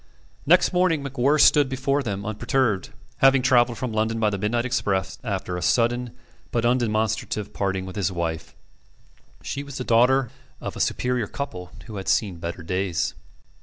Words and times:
Next 0.47 0.73
morning 0.73 1.03
MacWhirr 1.03 1.39
stood 1.39 1.69
before 1.69 2.01
them 2.01 2.25
unperturbed, 2.25 2.89
having 3.17 3.43
travelled 3.43 3.77
from 3.77 3.93
London 3.93 4.19
by 4.19 4.31
the 4.31 4.39
midnight 4.39 4.65
express 4.65 5.19
after 5.23 5.55
a 5.57 5.61
sudden 5.61 6.15
but 6.49 6.65
undemonstrative 6.65 7.53
parting 7.53 7.85
with 7.85 7.95
his 7.97 8.11
wife. 8.11 8.55
She 9.43 9.61
was 9.61 9.77
the 9.77 9.83
daughter 9.83 10.31
of 10.59 10.75
a 10.75 10.79
superior 10.79 11.27
couple 11.27 11.71
who 11.85 11.97
had 11.97 12.07
seen 12.07 12.37
better 12.39 12.63
days. 12.63 13.13